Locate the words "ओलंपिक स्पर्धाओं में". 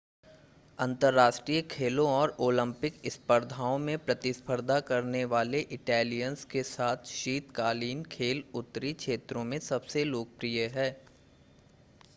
2.39-3.97